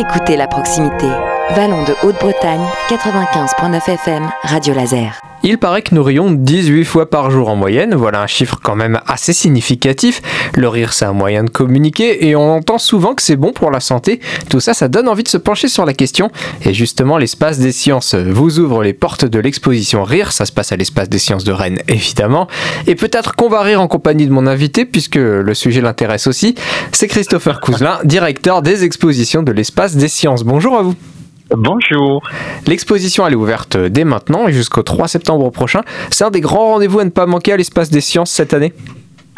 Écoutez 0.00 0.34
la 0.38 0.48
proximité. 0.48 1.06
Vallon 1.50 1.84
de 1.84 1.94
Haute-Bretagne, 2.02 2.64
95.9 2.88 3.90
FM, 3.90 4.30
Radio 4.44 4.72
Laser. 4.72 5.29
Il 5.42 5.56
paraît 5.56 5.80
que 5.80 5.94
nous 5.94 6.02
rions 6.02 6.30
18 6.30 6.84
fois 6.84 7.08
par 7.08 7.30
jour 7.30 7.48
en 7.48 7.56
moyenne, 7.56 7.94
voilà 7.94 8.20
un 8.20 8.26
chiffre 8.26 8.60
quand 8.62 8.76
même 8.76 9.00
assez 9.06 9.32
significatif. 9.32 10.20
Le 10.54 10.68
rire 10.68 10.92
c'est 10.92 11.06
un 11.06 11.14
moyen 11.14 11.44
de 11.44 11.50
communiquer 11.50 12.26
et 12.26 12.36
on 12.36 12.52
entend 12.52 12.76
souvent 12.76 13.14
que 13.14 13.22
c'est 13.22 13.36
bon 13.36 13.52
pour 13.52 13.70
la 13.70 13.80
santé. 13.80 14.20
Tout 14.50 14.60
ça, 14.60 14.74
ça 14.74 14.88
donne 14.88 15.08
envie 15.08 15.22
de 15.22 15.28
se 15.28 15.38
pencher 15.38 15.68
sur 15.68 15.86
la 15.86 15.94
question. 15.94 16.30
Et 16.66 16.74
justement, 16.74 17.16
l'espace 17.16 17.58
des 17.58 17.72
sciences 17.72 18.14
vous 18.14 18.58
ouvre 18.58 18.82
les 18.82 18.92
portes 18.92 19.24
de 19.24 19.38
l'exposition 19.38 20.04
Rire, 20.04 20.32
ça 20.32 20.44
se 20.44 20.52
passe 20.52 20.72
à 20.72 20.76
l'espace 20.76 21.08
des 21.08 21.18
sciences 21.18 21.44
de 21.44 21.52
Rennes 21.52 21.80
évidemment. 21.88 22.46
Et 22.86 22.94
peut-être 22.94 23.34
qu'on 23.34 23.48
va 23.48 23.62
rire 23.62 23.80
en 23.80 23.88
compagnie 23.88 24.26
de 24.26 24.32
mon 24.32 24.46
invité 24.46 24.84
puisque 24.84 25.16
le 25.16 25.54
sujet 25.54 25.80
l'intéresse 25.80 26.26
aussi. 26.26 26.54
C'est 26.92 27.08
Christopher 27.08 27.60
Couselin, 27.60 27.98
directeur 28.04 28.60
des 28.60 28.84
expositions 28.84 29.42
de 29.42 29.52
l'espace 29.52 29.96
des 29.96 30.08
sciences. 30.08 30.44
Bonjour 30.44 30.76
à 30.76 30.82
vous. 30.82 30.94
Bonjour. 31.56 32.22
L'exposition 32.66 33.26
elle 33.26 33.32
est 33.32 33.36
ouverte 33.36 33.76
dès 33.76 34.04
maintenant 34.04 34.46
et 34.46 34.52
jusqu'au 34.52 34.82
3 34.82 35.08
septembre 35.08 35.50
prochain. 35.50 35.82
C'est 36.10 36.24
un 36.24 36.30
des 36.30 36.40
grands 36.40 36.72
rendez-vous 36.72 37.00
à 37.00 37.04
ne 37.04 37.10
pas 37.10 37.26
manquer 37.26 37.52
à 37.52 37.56
l'espace 37.56 37.90
des 37.90 38.00
sciences 38.00 38.30
cette 38.30 38.54
année. 38.54 38.72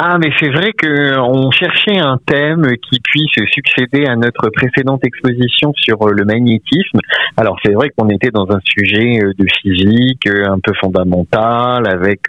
Ah, 0.05 0.19
mais 0.19 0.33
c'est 0.41 0.51
vrai 0.51 0.73
qu'on 0.73 1.53
cherchait 1.53 2.01
un 2.01 2.19
thème 2.27 2.67
qui 2.91 2.99
puisse 2.99 3.39
succéder 3.55 4.05
à 4.07 4.17
notre 4.17 4.51
précédente 4.51 5.05
exposition 5.05 5.73
sur 5.77 6.03
euh, 6.03 6.11
le 6.11 6.25
magnétisme. 6.25 6.99
Alors 7.37 7.57
c'est 7.65 7.71
vrai 7.73 7.91
qu'on 7.97 8.09
était 8.09 8.33
dans 8.33 8.51
un 8.51 8.59
sujet 8.65 9.21
euh, 9.23 9.33
de 9.39 9.47
physique 9.61 10.27
euh, 10.27 10.51
un 10.51 10.59
peu 10.59 10.73
fondamental, 10.81 11.87
avec 11.87 12.23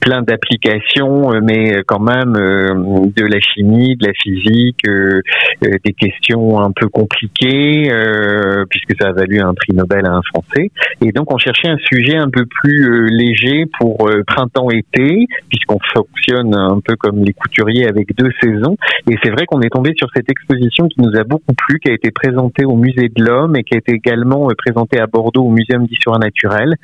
plein 0.00 0.22
d'applications, 0.22 1.32
mais 1.42 1.82
quand 1.86 2.00
même 2.00 2.32
de 2.32 3.24
la 3.26 3.38
chimie, 3.38 3.96
de 3.96 4.06
la 4.06 4.14
physique, 4.14 4.80
des 5.60 5.92
questions 5.92 6.58
un 6.58 6.72
peu 6.72 6.88
compliquées, 6.88 7.90
puisque 8.70 8.98
ça 8.98 9.08
a 9.08 9.12
valu 9.12 9.40
un 9.40 9.52
prix 9.52 9.74
Nobel 9.74 10.06
à 10.06 10.12
un 10.12 10.22
Français. 10.22 10.70
Et 11.04 11.12
donc 11.12 11.32
on 11.32 11.36
cherchait 11.36 11.68
un 11.68 11.76
sujet 11.76 12.16
un 12.16 12.30
peu 12.30 12.46
plus 12.46 13.08
léger 13.10 13.66
pour 13.78 14.10
printemps-été, 14.26 15.26
puisqu'on 15.50 15.78
fonctionne 15.94 16.54
un 16.54 16.80
peu 16.80 16.96
comme 16.96 17.09
les 17.16 17.32
couturiers 17.32 17.86
avec 17.86 18.14
deux 18.16 18.30
saisons. 18.42 18.76
Et 19.10 19.16
c'est 19.22 19.30
vrai 19.30 19.46
qu'on 19.46 19.60
est 19.60 19.70
tombé 19.70 19.92
sur 19.96 20.08
cette 20.14 20.30
exposition 20.30 20.88
qui 20.88 21.00
nous 21.00 21.18
a 21.18 21.24
beaucoup 21.24 21.54
plu, 21.54 21.78
qui 21.80 21.90
a 21.90 21.94
été 21.94 22.10
présentée 22.10 22.64
au 22.64 22.76
Musée 22.76 23.08
de 23.08 23.24
l'Homme 23.24 23.56
et 23.56 23.64
qui 23.64 23.74
a 23.74 23.78
été 23.78 23.92
également 23.92 24.48
euh, 24.48 24.54
présentée 24.56 25.00
à 25.00 25.06
Bordeaux 25.06 25.44
au 25.44 25.50
Muséum 25.50 25.86
d'Histoire 25.86 26.18
naturelle, 26.18 26.74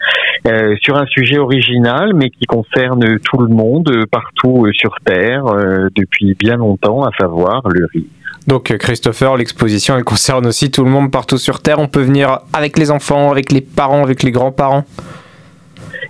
euh, 0.47 0.75
sur 0.81 0.97
un 0.97 1.07
sujet 1.07 1.39
original, 1.39 2.13
mais 2.15 2.31
qui 2.31 2.47
concerne 2.47 3.19
tout 3.21 3.39
le 3.39 3.49
monde, 3.49 3.91
euh, 3.91 4.05
partout 4.11 4.67
sur 4.73 4.97
Terre, 5.05 5.45
depuis 5.95 6.35
bien 6.35 6.57
longtemps, 6.57 7.05
à 7.05 7.11
savoir 7.19 7.63
le 7.69 7.87
riz. 7.93 8.07
Donc 8.47 8.77
Christopher, 8.77 9.37
l'exposition, 9.37 9.97
elle 9.97 10.05
concerne 10.05 10.47
aussi 10.47 10.71
tout 10.71 10.85
le 10.85 10.91
monde 10.91 11.11
partout 11.11 11.39
sur 11.39 11.61
Terre. 11.61 11.79
On 11.79 11.89
peut 11.89 12.03
venir 12.03 12.41
avec 12.53 12.79
les 12.79 12.91
enfants, 12.91 13.31
avec 13.31 13.51
les 13.53 13.61
parents, 13.61 14.05
avec 14.05 14.23
les 14.23 14.31
grands-parents? 14.31 14.85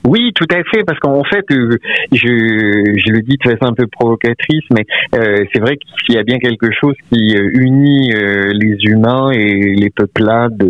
Oui, 0.05 0.33
tout 0.35 0.47
à 0.51 0.63
fait, 0.65 0.85
parce 0.85 0.99
qu'en 1.01 1.25
fait, 1.25 1.45
euh, 1.51 1.79
je, 2.13 2.27
je 2.27 3.13
le 3.13 3.23
dis 3.23 3.37
de 3.37 3.51
façon 3.51 3.71
un 3.71 3.75
peu 3.75 3.87
provocatrice, 3.87 4.65
mais 4.71 4.85
euh, 5.15 5.45
c'est 5.53 5.61
vrai 5.61 5.77
qu'il 5.77 6.15
y 6.15 6.19
a 6.19 6.23
bien 6.23 6.39
quelque 6.39 6.71
chose 6.73 6.95
qui 7.11 7.37
euh, 7.37 7.51
unit 7.55 8.13
les 8.53 8.77
humains 8.85 9.31
et 9.31 9.75
les 9.75 9.91
peuplades. 9.91 10.63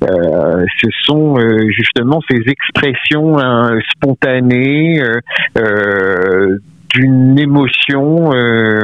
ce 0.00 0.88
sont 1.04 1.36
justement 1.68 2.20
ces 2.30 2.42
expressions 2.48 3.38
hein, 3.38 3.78
spontanées 3.92 5.00
d'une 6.94 7.38
émotion. 7.38 8.32
Euh, 8.32 8.77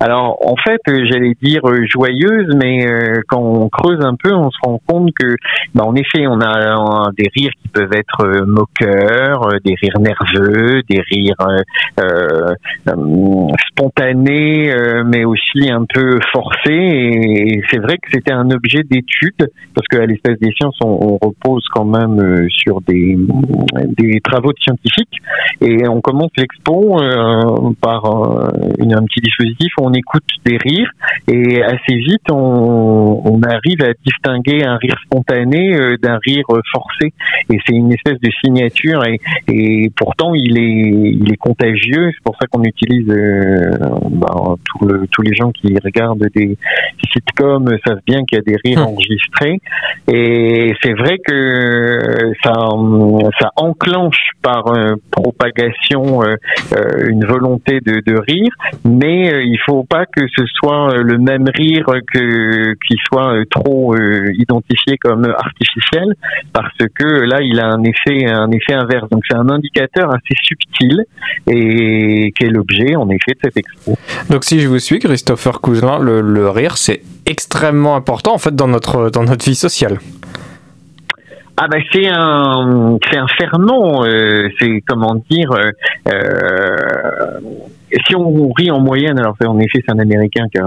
alors 0.00 0.38
en 0.46 0.56
fait, 0.56 0.80
j'allais 0.86 1.34
dire 1.42 1.60
joyeuse, 1.90 2.54
mais 2.56 2.86
euh, 2.86 3.20
quand 3.28 3.40
on 3.40 3.68
creuse 3.68 4.04
un 4.04 4.14
peu, 4.14 4.34
on 4.34 4.50
se 4.50 4.58
rend 4.62 4.80
compte 4.86 5.10
que, 5.14 5.36
bah, 5.74 5.84
en 5.84 5.94
effet, 5.94 6.26
on 6.26 6.40
a 6.40 7.10
des 7.16 7.28
rires 7.34 7.50
qui 7.62 7.68
peuvent 7.68 7.92
être 7.92 8.24
euh, 8.24 8.46
moqueurs, 8.46 9.48
des 9.64 9.74
rires 9.80 10.00
nerveux, 10.00 10.82
des 10.88 11.00
rires 11.10 11.34
spontanés, 13.70 14.72
mais 15.04 15.24
aussi 15.24 15.70
un 15.70 15.84
peu 15.84 16.18
forcés. 16.32 16.68
Et, 16.68 17.62
c'est 17.70 17.78
vrai 17.78 17.96
que 17.96 18.10
c'était 18.12 18.32
un 18.32 18.50
objet 18.50 18.82
d'étude 18.88 19.50
parce 19.74 19.86
qu'à 19.88 20.06
l'espèce 20.06 20.38
des 20.38 20.52
sciences, 20.52 20.76
on, 20.82 21.18
repose 21.20 21.64
quand 21.72 21.84
même 21.84 22.48
sur 22.50 22.80
des, 22.82 23.16
des 23.96 24.20
travaux 24.20 24.52
de 24.52 24.58
scientifiques. 24.60 25.18
Et 25.60 25.88
on 25.88 26.00
commence 26.00 26.30
l'expo 26.36 26.96
par 27.80 28.04
une, 28.78 28.94
un 28.94 29.02
petit 29.04 29.20
dispositif 29.38 29.72
on 29.78 29.92
écoute 29.92 30.24
des 30.44 30.56
rires 30.56 30.90
et 31.26 31.62
assez 31.62 31.94
vite 31.94 32.30
on, 32.30 33.20
on 33.24 33.42
arrive 33.42 33.82
à 33.82 33.92
distinguer 34.04 34.64
un 34.64 34.76
rire 34.76 34.96
spontané 35.04 35.74
euh, 35.74 35.96
d'un 36.02 36.18
rire 36.24 36.44
forcé. 36.72 37.12
Et 37.50 37.58
c'est 37.66 37.74
une 37.74 37.92
espèce 37.92 38.20
de 38.20 38.30
signature 38.42 39.04
et, 39.06 39.20
et, 39.48 39.90
pourtant 39.96 40.34
il 40.34 40.58
est 40.58 41.18
il 41.20 41.32
est 41.32 41.36
contagieux. 41.36 42.10
C'est 42.12 42.22
pour 42.24 42.36
ça 42.40 42.46
qu'on 42.46 42.62
utilise 42.64 43.08
euh, 43.08 43.76
bah, 44.10 44.54
le, 44.82 45.06
tous 45.10 45.22
les 45.22 45.34
gens 45.34 45.50
qui 45.50 45.74
regardent 45.82 46.26
des 46.34 46.56
sitcoms 47.12 47.68
savent 47.86 48.00
bien 48.06 48.24
qu'il 48.24 48.38
y 48.38 48.40
a 48.40 48.44
des 48.44 48.56
rires 48.64 48.86
hum. 48.86 48.94
enregistrés. 48.94 49.60
Et 50.08 50.74
c'est 50.82 50.94
vrai 50.94 51.18
que 51.18 52.32
ça 52.42 52.52
ça 53.40 53.50
enclenche 53.56 54.30
par 54.42 54.68
euh, 54.68 54.94
propagation 55.10 56.22
une 56.22 57.18
une 57.18 57.24
volonté 57.24 57.80
de, 57.80 58.00
de 58.06 58.16
rire, 58.16 58.52
mais 58.84 59.27
il 59.44 59.58
faut 59.66 59.84
pas 59.84 60.06
que 60.06 60.22
ce 60.36 60.44
soit 60.46 60.92
euh, 60.92 61.02
le 61.02 61.18
même 61.18 61.46
rire 61.54 61.86
que 62.12 62.74
qui 62.86 62.96
soit 63.06 63.34
euh, 63.34 63.44
trop 63.50 63.96
identifié 63.96 64.96
comme 64.98 65.24
artificiel, 65.24 66.14
parce 66.52 66.76
que 66.94 67.04
là 67.04 67.38
il 67.40 67.60
a 67.60 67.66
un 67.66 67.82
effet 67.84 68.26
un 68.26 68.50
effet 68.50 68.74
inverse. 68.74 69.08
Donc 69.10 69.22
c'est 69.28 69.36
un 69.36 69.48
indicateur 69.48 70.10
assez 70.10 70.34
subtil 70.42 71.04
et 71.46 72.32
qui 72.36 72.44
est 72.44 72.50
l'objet 72.50 72.96
en 72.96 73.08
effet 73.10 73.32
de 73.32 73.38
cette 73.44 73.56
expo. 73.56 73.96
Donc 74.30 74.44
si 74.44 74.60
je 74.60 74.68
vous 74.68 74.78
suis, 74.78 74.98
Christopher 74.98 75.60
Cousin, 75.60 75.98
le, 75.98 76.20
le 76.20 76.48
rire 76.50 76.76
c'est 76.76 77.02
extrêmement 77.26 77.96
important 77.96 78.34
en 78.34 78.38
fait 78.38 78.54
dans 78.54 78.68
notre 78.68 79.10
dans 79.10 79.24
notre 79.24 79.44
vie 79.44 79.54
sociale. 79.54 79.98
Ah 81.60 81.66
ben 81.66 81.82
c'est 81.92 82.06
un 82.06 82.98
c'est 83.10 83.18
un 83.18 83.26
ferment, 83.26 84.04
euh, 84.04 84.48
c'est 84.60 84.80
comment 84.86 85.16
dire. 85.28 85.50
Euh, 85.50 85.72
euh, 86.08 87.40
si 88.06 88.16
on 88.16 88.50
rit 88.52 88.70
en 88.70 88.80
moyenne, 88.80 89.18
alors 89.18 89.36
en 89.46 89.58
effet 89.58 89.80
c'est 89.84 89.92
un 89.92 89.98
Américain 89.98 90.46
qui 90.52 90.58
a, 90.58 90.66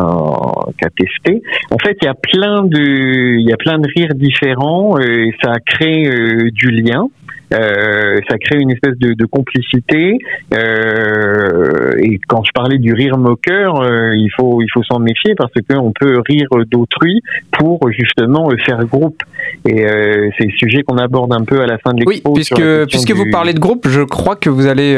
qui 0.77 0.85
a, 0.85 0.89
testé. 0.89 1.41
En 1.71 1.77
fait, 1.77 1.97
il 2.01 2.05
y 2.05 2.09
a 2.09 2.13
plein 2.13 2.63
de 2.63 3.37
il 3.39 3.47
y 3.47 3.53
a 3.53 3.57
plein 3.57 3.79
de 3.79 3.87
rires 3.95 4.15
différents. 4.15 4.99
et 4.99 5.33
ça 5.43 5.53
crée 5.65 6.03
du 6.51 6.71
lien. 6.71 7.07
Euh, 7.53 8.17
ça 8.29 8.37
crée 8.37 8.57
une 8.59 8.71
espèce 8.71 8.97
de, 8.97 9.13
de 9.13 9.25
complicité. 9.25 10.17
Euh, 10.53 11.93
et 12.01 12.19
quand 12.27 12.43
je 12.43 12.51
parlais 12.53 12.77
du 12.77 12.93
rire 12.93 13.17
moqueur, 13.17 13.81
euh, 13.81 14.11
il 14.15 14.29
faut 14.35 14.61
il 14.61 14.69
faut 14.73 14.83
s'en 14.83 14.99
méfier 14.99 15.35
parce 15.35 15.51
qu'on 15.69 15.91
peut 15.91 16.21
rire 16.27 16.47
d'autrui 16.69 17.21
pour 17.51 17.79
justement 17.91 18.49
faire 18.65 18.85
groupe. 18.85 19.21
Et 19.67 19.85
c'est 20.37 20.45
le 20.45 20.57
sujet 20.57 20.83
qu'on 20.83 20.97
aborde 20.97 21.33
un 21.33 21.43
peu 21.43 21.61
à 21.61 21.65
la 21.65 21.77
fin 21.77 21.93
de 21.93 21.99
l'expo. 21.99 22.31
Oui, 22.31 22.33
puisque 22.35 22.85
puisque 22.87 23.11
vous 23.11 23.29
parlez 23.31 23.53
de 23.53 23.59
groupe, 23.59 23.87
je 23.87 24.01
crois 24.01 24.35
que 24.35 24.49
vous 24.49 24.67
allez 24.67 24.97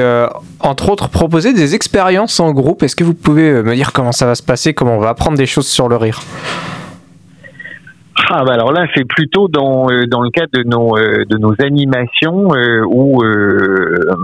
entre 0.59 0.89
autres 0.89 1.09
proposer 1.09 1.53
des 1.53 1.75
expériences 1.75 2.39
en 2.39 2.51
groupe. 2.51 2.83
Est-ce 2.83 2.95
que 2.95 3.03
vous 3.03 3.13
pouvez 3.13 3.63
me 3.63 3.75
dire 3.75 3.93
comment 3.93 4.11
ça 4.11 4.25
va 4.25 4.35
se 4.35 4.43
passer, 4.43 4.73
comment 4.73 4.97
on 4.97 4.99
va 4.99 5.09
apprendre 5.09 5.37
des 5.37 5.45
choses 5.45 5.67
sur 5.67 5.89
le 5.89 5.95
rire? 5.95 6.19
Ah 8.29 8.43
bah 8.45 8.53
alors 8.53 8.71
là 8.71 8.85
c'est 8.95 9.05
plutôt 9.05 9.47
dans 9.47 9.89
euh, 9.89 10.05
dans 10.05 10.21
le 10.21 10.29
cadre 10.29 10.51
de 10.53 10.63
nos 10.63 10.95
euh, 10.97 11.25
de 11.25 11.37
nos 11.37 11.55
animations 11.59 12.53
euh, 12.53 12.83
où 12.85 13.23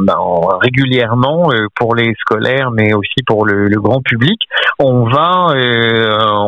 bah, 0.06 0.18
régulièrement 0.62 1.50
pour 1.76 1.96
les 1.96 2.14
scolaires 2.20 2.70
mais 2.72 2.94
aussi 2.94 3.24
pour 3.26 3.46
le, 3.46 3.68
le 3.68 3.82
grand 3.82 4.02
public 4.02 4.40
on 4.78 5.06
va 5.06 5.48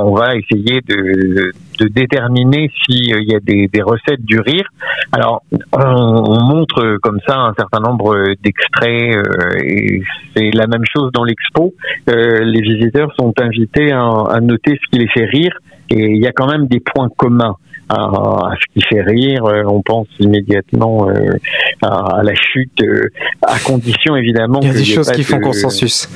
on 0.03 0.13
va 0.13 0.35
essayer 0.35 0.81
de, 0.81 1.51
de 1.79 1.87
déterminer 1.87 2.71
s'il 2.83 3.07
y 3.07 3.35
a 3.35 3.39
des, 3.39 3.67
des 3.67 3.81
recettes 3.81 4.23
du 4.23 4.39
rire. 4.39 4.67
Alors 5.11 5.43
on, 5.73 5.79
on, 5.79 6.43
montre 6.43 6.97
comme 7.01 7.19
ça 7.27 7.37
un 7.37 7.53
certain 7.57 7.79
nombre 7.79 8.15
d'extraits 8.43 9.17
et 9.63 10.03
c'est 10.35 10.51
la 10.53 10.67
même 10.67 10.83
chose 10.85 11.11
dans 11.13 11.23
l'expo. 11.23 11.73
Les 12.07 12.61
visiteurs 12.61 13.11
sont 13.19 13.33
invités 13.39 13.91
à, 13.91 14.05
à 14.29 14.39
noter 14.39 14.79
ce 14.81 14.89
qui 14.91 14.99
les 14.99 15.09
fait 15.09 15.25
rire 15.25 15.57
et 15.91 16.05
il 16.05 16.17
y 16.17 16.27
a 16.27 16.31
quand 16.31 16.49
même 16.49 16.67
des 16.67 16.79
points 16.79 17.09
communs 17.17 17.55
à, 17.89 18.51
ce 18.59 18.73
qui 18.73 18.85
fait 18.87 19.01
rire. 19.01 19.45
Euh, 19.45 19.63
on 19.67 19.81
pense 19.81 20.07
immédiatement 20.19 21.09
euh, 21.09 21.37
à, 21.81 22.21
la 22.23 22.33
chute, 22.35 22.81
euh, 22.81 23.09
à 23.41 23.59
condition 23.59 24.15
évidemment. 24.15 24.59
Il 24.61 24.67
y 24.67 24.71
a 24.71 24.73
des 24.73 24.85
choses 24.85 25.11
qui 25.11 25.23
font 25.23 25.39
consensus. 25.39 26.07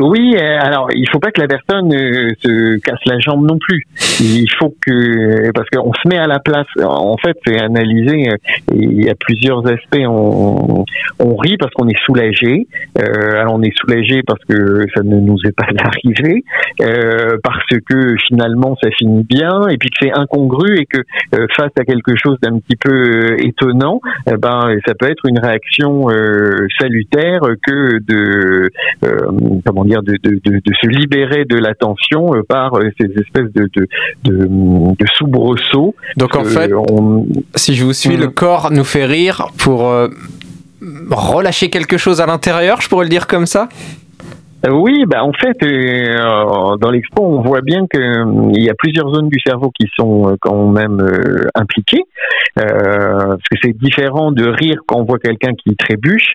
Oui, 0.00 0.36
alors 0.36 0.88
il 0.92 1.08
faut 1.08 1.18
pas 1.18 1.30
que 1.30 1.40
la 1.40 1.48
personne 1.48 1.90
se 1.90 2.78
casse 2.78 3.00
la 3.06 3.18
jambe 3.20 3.46
non 3.46 3.58
plus. 3.58 3.84
Il 4.20 4.48
faut 4.58 4.74
que 4.84 5.50
parce 5.52 5.68
qu'on 5.70 5.92
se 5.92 6.08
met 6.08 6.18
à 6.18 6.26
la 6.26 6.38
place. 6.38 6.66
En 6.82 7.16
fait, 7.16 7.36
c'est 7.46 7.60
analysé. 7.60 8.28
Il 8.74 9.04
y 9.04 9.10
a 9.10 9.14
plusieurs 9.14 9.66
aspects. 9.66 10.04
On, 10.06 10.84
on 11.18 11.36
rit 11.36 11.56
parce 11.58 11.72
qu'on 11.74 11.88
est 11.88 11.98
soulagé. 12.04 12.66
alors 12.96 13.54
on 13.54 13.62
est 13.62 13.76
soulagé 13.78 14.22
parce 14.26 14.42
que 14.44 14.84
ça 14.94 15.02
ne 15.02 15.16
nous 15.16 15.38
est 15.44 15.52
pas 15.52 15.66
arrivé, 15.78 16.44
parce 17.42 17.64
que 17.88 18.16
finalement 18.26 18.76
ça 18.82 18.90
finit 18.90 19.24
bien, 19.24 19.68
et 19.68 19.76
puis 19.76 19.90
que 19.90 19.96
c'est 20.00 20.12
incongru 20.12 20.78
et 20.78 20.86
que 20.86 20.98
face 21.56 21.72
à 21.78 21.84
quelque 21.84 22.16
chose 22.16 22.38
d'un 22.42 22.58
petit 22.58 22.76
peu 22.76 23.36
étonnant, 23.40 24.00
eh 24.30 24.36
ben 24.36 24.68
ça 24.86 24.94
peut 24.94 25.10
être 25.10 25.26
une 25.28 25.38
réaction 25.38 26.08
salutaire 26.78 27.40
que 27.66 27.98
de 28.06 28.70
comment 29.68 29.84
dire, 29.84 30.02
de, 30.02 30.14
de, 30.22 30.40
de, 30.42 30.52
de, 30.64 30.72
se 30.80 30.86
libérer 30.86 31.44
de 31.44 31.56
l'attention 31.56 32.34
euh, 32.34 32.42
par 32.42 32.74
euh, 32.74 32.90
ces 32.98 33.06
espèces 33.20 33.52
de, 33.52 33.68
de, 33.74 33.86
de, 34.24 35.06
soubresauts. 35.16 35.94
Donc 36.16 36.34
en 36.36 36.44
fait, 36.44 36.70
si 37.54 37.74
je 37.74 37.84
vous 37.84 37.92
suis, 37.92 38.16
le 38.16 38.28
mm. 38.28 38.34
corps 38.34 38.70
nous 38.70 38.84
fait 38.84 39.04
rire 39.04 39.48
pour 39.58 39.88
euh, 39.88 40.08
relâcher 41.10 41.68
quelque 41.68 41.98
chose 41.98 42.22
à 42.22 42.26
l'intérieur, 42.26 42.80
je 42.80 42.88
pourrais 42.88 43.04
le 43.04 43.10
dire 43.10 43.26
comme 43.26 43.46
ça? 43.46 43.68
Oui, 44.66 45.04
bah 45.06 45.22
en 45.22 45.32
fait, 45.32 45.56
euh, 45.62 46.76
dans 46.78 46.90
l'expo, 46.90 47.22
on 47.22 47.42
voit 47.42 47.60
bien 47.60 47.86
qu'il 47.86 48.02
euh, 48.02 48.50
y 48.54 48.68
a 48.68 48.74
plusieurs 48.74 49.08
zones 49.14 49.28
du 49.28 49.38
cerveau 49.38 49.70
qui 49.70 49.86
sont 49.96 50.30
euh, 50.30 50.36
quand 50.40 50.66
même 50.66 50.98
impliquées, 51.54 52.04
parce 52.56 53.42
que 53.50 53.56
c'est 53.62 53.76
différent 53.76 54.32
de 54.32 54.48
rire 54.48 54.80
quand 54.86 54.96
on 54.98 55.04
voit 55.04 55.20
quelqu'un 55.20 55.52
qui 55.54 55.76
trébuche 55.76 56.32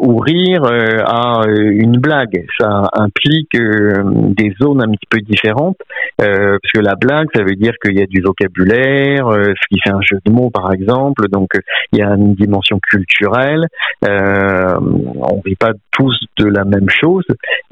ou 0.00 0.18
rire 0.18 0.62
à 0.64 1.42
une 1.48 1.98
blague. 1.98 2.44
Ça 2.60 2.88
implique 2.92 3.52
des 3.54 4.54
zones 4.60 4.82
un 4.82 4.90
petit 4.92 5.06
peu 5.10 5.18
différentes, 5.20 5.78
parce 6.16 6.72
que 6.72 6.80
la 6.80 6.94
blague, 6.94 7.26
ça 7.34 7.42
veut 7.42 7.56
dire 7.56 7.72
qu'il 7.82 7.98
y 7.98 8.02
a 8.02 8.06
du 8.06 8.20
vocabulaire, 8.20 9.26
ce 9.30 9.68
qui 9.68 9.80
fait 9.80 9.90
un 9.90 10.00
jeu 10.00 10.18
de 10.24 10.30
mots, 10.30 10.50
par 10.50 10.72
exemple, 10.72 11.28
donc 11.28 11.50
il 11.92 11.98
y 11.98 12.02
a 12.02 12.10
une 12.10 12.34
dimension 12.34 12.78
culturelle. 12.88 13.66
on 14.02 15.40
rit 15.44 15.56
pas 15.56 15.72
tous 15.90 16.16
de 16.38 16.46
la 16.46 16.64
même 16.64 16.88
chose. 16.88 17.24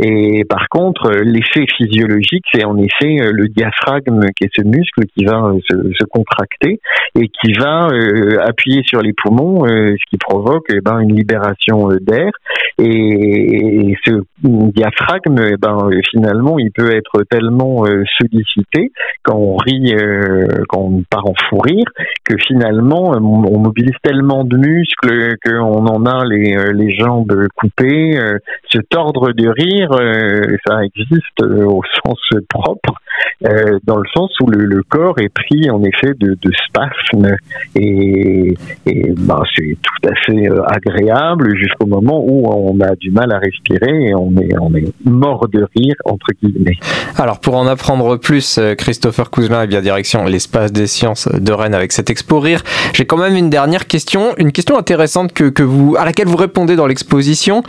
Et 0.03 0.45
par 0.45 0.69
contre, 0.69 1.11
l'effet 1.23 1.65
physiologique, 1.77 2.45
c'est 2.53 2.65
en 2.65 2.77
effet 2.77 3.17
euh, 3.21 3.31
le 3.33 3.49
diaphragme 3.49 4.27
qui 4.37 4.45
est 4.45 4.51
ce 4.55 4.63
muscle 4.63 5.05
qui 5.17 5.25
va 5.25 5.43
euh, 5.47 5.59
se, 5.71 6.05
contracter 6.05 6.81
et 7.19 7.29
qui 7.29 7.53
va 7.55 7.89
euh, 7.89 8.39
appuyer 8.47 8.83
sur 8.85 9.01
les 9.01 9.13
poumons, 9.15 9.67
ce 9.67 10.11
qui 10.11 10.19
provoque 10.19 10.67
eh 10.69 10.81
ben, 10.81 10.99
une 11.01 11.15
libération 11.15 11.89
d'air. 12.01 12.31
Et, 12.79 13.97
ce 14.05 14.23
diaphragme, 14.43 15.39
eh 15.53 15.57
ben, 15.57 15.89
finalement, 16.11 16.59
il 16.59 16.71
peut 16.71 16.95
être 16.95 17.23
tellement 17.31 17.85
sollicité 18.19 18.93
quand 19.23 19.37
on 19.37 19.57
rit, 19.57 19.95
quand 20.69 20.81
on 20.81 21.03
part 21.11 21.27
en 21.27 21.35
fou 21.49 21.59
rire, 21.59 21.87
que 22.25 22.37
finalement, 22.47 23.13
on 23.13 23.59
mobilise 23.59 23.97
tellement 24.03 24.45
de 24.45 24.57
muscles 24.57 25.37
qu'on 25.45 25.87
en 25.87 26.05
a 26.07 26.25
les, 26.27 26.57
les 26.75 26.95
jambes 26.95 27.47
coupées, 27.57 28.19
se 28.71 28.79
tordre 28.79 29.33
de 29.33 29.49
rire 29.49 29.66
euh, 29.91 30.57
ça 30.67 30.81
existe 30.85 31.43
euh, 31.43 31.65
au 31.65 31.83
sens 32.05 32.19
propre, 32.49 32.95
euh, 33.45 33.79
dans 33.85 33.97
le 33.97 34.09
sens 34.15 34.31
où 34.41 34.47
le, 34.47 34.83
corps 34.89 35.19
est 35.19 35.29
pris 35.29 35.69
en 35.71 35.83
effet 35.83 36.13
de, 36.19 36.37
de 36.41 36.53
spasmes 36.67 37.37
et, 37.75 38.55
bah, 39.19 39.43
c'est 39.55 39.77
tout 39.83 40.09
à 40.09 40.15
fait 40.25 40.49
agréable 40.67 41.57
jusqu'au 41.57 41.87
moment 41.87 42.23
où 42.25 42.47
on 42.47 42.81
a 42.81 42.95
du 42.95 43.11
mal 43.11 43.33
à 43.33 43.39
respirer 43.39 44.11
et 44.11 44.15
on 44.15 44.33
est, 44.37 44.55
mort 45.05 45.49
de 45.49 45.67
rire 45.77 45.95
entre 46.05 46.29
guillemets. 46.41 46.77
Alors 47.17 47.41
pour 47.41 47.57
en 47.57 47.67
apprendre 47.67 48.17
plus, 48.17 48.61
Christopher 48.79 49.31
Cousin 49.31 49.63
est 49.63 49.67
bien 49.67 49.81
direction 49.81 50.25
l'espace 50.25 50.73
des 50.73 50.87
sciences 50.87 51.29
de 51.29 51.53
Rennes 51.53 51.75
avec 51.75 51.93
cette 51.93 52.11
expo 52.11 52.39
rire. 52.39 52.63
J'ai 52.93 53.07
quand 53.07 53.17
même 53.17 53.35
une 53.35 53.51
dernière 53.51 53.87
question, 53.87 54.35
une 54.37 54.53
question 54.53 54.79
intéressante 54.79 55.33
que 55.33 55.63
vous, 55.63 55.97
à 55.99 56.05
laquelle 56.05 56.29
vous 56.29 56.37
répondez 56.37 56.77
dans 56.77 56.87
l'exposition. 56.87 57.63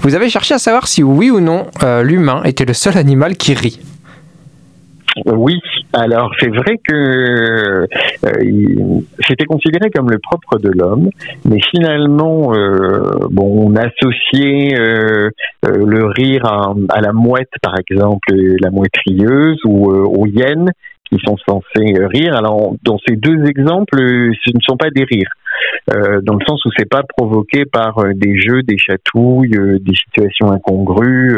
Vous 0.00 0.14
avez 0.14 0.28
cherché 0.28 0.54
à 0.54 0.58
savoir 0.58 0.88
si 0.88 1.02
oui 1.02 1.30
ou 1.30 1.40
non 1.40 1.43
euh, 1.82 2.02
l'humain 2.02 2.42
était 2.44 2.64
le 2.64 2.74
seul 2.74 2.96
animal 2.96 3.36
qui 3.36 3.54
rit. 3.54 3.80
Oui, 5.26 5.60
alors 5.92 6.32
c'est 6.40 6.48
vrai 6.48 6.76
que 6.88 6.92
euh, 6.92 7.86
c'était 9.24 9.44
considéré 9.44 9.88
comme 9.90 10.10
le 10.10 10.18
propre 10.18 10.58
de 10.58 10.70
l'homme, 10.70 11.08
mais 11.44 11.60
finalement, 11.70 12.52
euh, 12.52 13.28
bon, 13.30 13.68
on 13.68 13.76
associait 13.76 14.74
le 14.74 16.04
rire 16.06 16.46
à, 16.46 17.00
la 17.00 17.12
mouette, 17.12 17.52
par 17.62 17.78
exemple, 17.78 18.34
la 18.60 18.70
mouette 18.70 18.96
rieuse 19.06 19.60
ou 19.64 19.92
aux 19.92 20.26
hyènes 20.26 20.72
qui 21.08 21.18
sont 21.24 21.36
censés 21.46 21.94
rire. 22.12 22.36
Alors, 22.36 22.74
dans 22.82 22.98
ces 23.06 23.16
deux 23.16 23.44
exemples, 23.46 23.98
ce 23.98 24.50
ne 24.54 24.60
sont 24.66 24.76
pas 24.76 24.90
des 24.90 25.04
rires. 25.04 25.30
Euh, 25.92 26.20
dans 26.22 26.34
le 26.34 26.44
sens 26.46 26.64
où 26.64 26.70
c'est 26.76 26.88
pas 26.88 27.02
provoqué 27.02 27.64
par 27.66 27.98
euh, 27.98 28.12
des 28.14 28.38
jeux, 28.38 28.62
des 28.62 28.78
chatouilles, 28.78 29.54
euh, 29.56 29.78
des 29.80 29.94
situations 29.94 30.50
incongrues, 30.50 31.36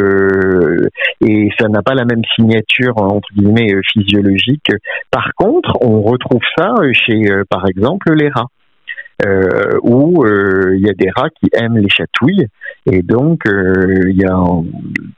et 1.26 1.50
ça 1.58 1.68
n'a 1.68 1.82
pas 1.82 1.94
la 1.94 2.04
même 2.04 2.22
signature 2.36 2.96
entre 2.96 3.28
guillemets 3.34 3.74
physiologique. 3.92 4.70
Par 5.10 5.32
contre, 5.36 5.76
on 5.80 6.02
retrouve 6.02 6.42
ça 6.56 6.74
chez, 6.92 7.28
par 7.50 7.66
exemple, 7.66 8.12
les 8.14 8.28
rats 8.28 8.48
euh, 9.24 9.78
où 9.82 10.26
euh, 10.26 10.76
il 10.76 10.86
y 10.86 10.90
a 10.90 10.92
des 10.92 11.08
rats 11.08 11.30
qui 11.30 11.48
aiment 11.54 11.78
les 11.78 11.88
chatouilles. 11.88 12.48
Et 12.84 13.02
donc 13.02 13.46
euh, 13.46 14.04
il 14.10 14.20
y 14.20 14.26
a 14.26 14.36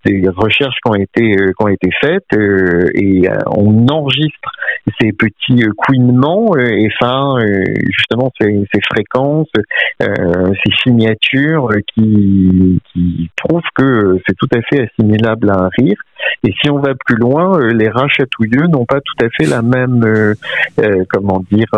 des 0.05 0.29
recherches 0.29 0.77
qui 0.85 0.91
ont 0.91 0.95
été 0.95 1.33
qui 1.33 1.65
ont 1.65 1.69
été 1.69 1.91
faites 2.01 2.33
et 2.95 3.29
on 3.57 3.87
enregistre 3.89 4.51
ces 5.01 5.13
petits 5.13 5.65
couinements 5.77 6.57
et 6.57 6.89
enfin 6.95 7.45
justement 7.91 8.31
ces, 8.41 8.65
ces 8.73 8.81
fréquences, 8.89 9.49
ces 9.99 10.73
signatures 10.83 11.69
qui 11.93 12.81
qui 12.93 13.31
prouvent 13.37 13.61
que 13.75 14.19
c'est 14.27 14.37
tout 14.37 14.49
à 14.55 14.63
fait 14.63 14.89
assimilable 14.89 15.51
à 15.51 15.65
un 15.65 15.69
rire. 15.77 15.99
Et 16.45 16.53
si 16.61 16.71
on 16.71 16.79
va 16.79 16.95
plus 16.95 17.17
loin, 17.17 17.59
les 17.73 17.89
rats 17.89 18.09
chatouilleux 18.09 18.67
n'ont 18.69 18.87
pas 18.87 19.01
tout 19.01 19.25
à 19.25 19.29
fait 19.37 19.49
la 19.49 19.63
même, 19.63 20.35
comment 21.11 21.45
dire, 21.51 21.69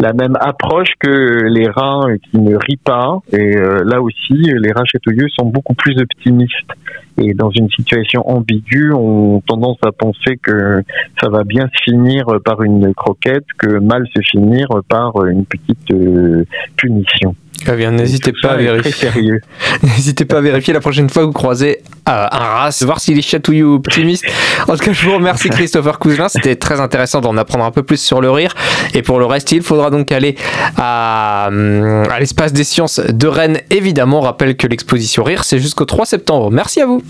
la 0.00 0.12
même 0.12 0.36
approche 0.40 0.90
que 0.98 1.09
les 1.10 1.68
rats 1.68 2.06
qui 2.30 2.38
ne 2.38 2.56
rient 2.56 2.80
pas, 2.82 3.18
et 3.32 3.56
euh, 3.56 3.82
là 3.84 4.00
aussi, 4.00 4.34
les 4.34 4.72
rats 4.72 4.84
chatouilleux 4.84 5.28
sont 5.38 5.46
beaucoup 5.46 5.74
plus 5.74 6.00
optimistes. 6.00 6.70
Et 7.18 7.34
dans 7.34 7.50
une 7.50 7.68
situation 7.70 8.26
ambiguë, 8.28 8.92
on 8.94 9.42
tendance 9.46 9.78
à 9.84 9.92
penser 9.92 10.38
que 10.42 10.82
ça 11.20 11.28
va 11.28 11.44
bien 11.44 11.68
se 11.74 11.90
finir 11.90 12.24
par 12.44 12.62
une 12.62 12.94
croquette 12.94 13.46
que 13.58 13.78
mal 13.78 14.06
se 14.14 14.22
finir 14.30 14.68
par 14.88 15.24
une 15.26 15.44
petite 15.44 15.90
euh, 15.92 16.44
punition. 16.76 17.34
Bien, 17.66 17.90
n'hésitez 17.92 18.32
pas 18.42 18.52
à 18.52 18.56
vérifier. 18.56 19.10
n'hésitez 19.82 20.24
pas 20.24 20.38
à 20.38 20.40
vérifier 20.40 20.72
la 20.72 20.80
prochaine 20.80 21.08
fois 21.08 21.22
que 21.22 21.26
vous 21.26 21.32
croisez 21.32 21.78
euh, 22.08 22.26
un 22.30 22.38
rat, 22.38 22.70
voir 22.82 23.00
s'il 23.00 23.18
est 23.18 23.22
chatouilleux 23.22 23.66
ou 23.66 23.74
optimiste. 23.74 24.24
En 24.66 24.76
tout 24.76 24.84
cas, 24.84 24.92
je 24.92 25.06
vous 25.06 25.14
remercie 25.14 25.48
Christopher 25.50 25.98
Cousin. 25.98 26.28
C'était 26.28 26.56
très 26.56 26.80
intéressant 26.80 27.20
d'en 27.20 27.36
apprendre 27.36 27.64
un 27.64 27.70
peu 27.70 27.82
plus 27.82 28.00
sur 28.00 28.20
le 28.20 28.30
rire. 28.30 28.54
Et 28.94 29.02
pour 29.02 29.18
le 29.18 29.26
reste, 29.26 29.52
il 29.52 29.62
faudra 29.62 29.90
donc 29.90 30.10
aller 30.12 30.36
à, 30.76 31.46
à 31.46 32.20
l'espace 32.20 32.52
des 32.52 32.64
sciences 32.64 33.00
de 33.00 33.26
Rennes. 33.28 33.60
Évidemment, 33.70 34.18
on 34.18 34.22
rappelle 34.22 34.56
que 34.56 34.66
l'exposition 34.66 35.22
rire, 35.22 35.44
c'est 35.44 35.58
jusqu'au 35.58 35.84
3 35.84 36.06
septembre. 36.06 36.50
Merci 36.50 36.80
à 36.80 36.86
vous. 36.86 37.02